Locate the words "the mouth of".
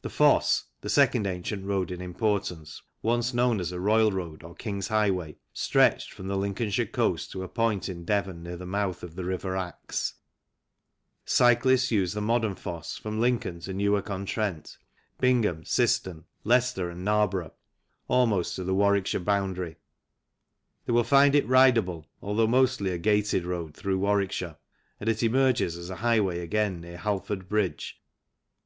8.56-9.16